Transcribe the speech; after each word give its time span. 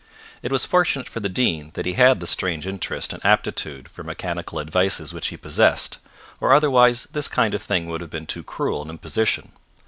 It 0.41 0.51
was 0.51 0.65
fortunate 0.65 1.07
for 1.07 1.19
the 1.19 1.29
Dean 1.29 1.69
that 1.75 1.85
he 1.85 1.93
had 1.93 2.19
the 2.19 2.25
strange 2.25 2.65
interest 2.65 3.13
and 3.13 3.23
aptitude 3.23 3.87
for 3.87 4.03
mechanical 4.03 4.59
advices 4.59 5.13
which 5.13 5.27
he 5.27 5.37
possessed, 5.37 5.99
or 6.39 6.55
otherwise 6.55 7.03
this 7.11 7.27
kind 7.27 7.53
of 7.53 7.61
thing 7.61 7.85
would 7.87 8.01
have 8.01 8.09
been 8.09 8.25
too 8.25 8.41
cruel 8.41 8.81
an 8.81 8.89
imposition. 8.89 9.51